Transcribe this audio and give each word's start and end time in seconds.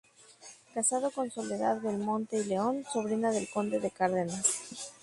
Casado 0.73 1.11
con 1.11 1.29
Soledad 1.29 1.79
Belmonte 1.79 2.39
y 2.39 2.45
León, 2.45 2.83
sobrina 2.91 3.29
del 3.29 3.47
conde 3.51 3.79
de 3.79 3.91
Cárdenas. 3.91 4.95